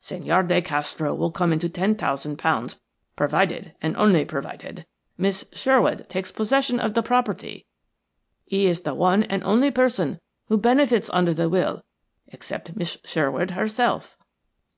[0.00, 2.80] Senhor de Castro will come into ten thousand pounds
[3.16, 4.86] provided, and only provided,
[5.18, 7.66] Miss Sherwood takes possession of the property.
[8.46, 11.84] He is the one and only person who benefits under the will,
[12.28, 14.16] except Miss Sherwood herself."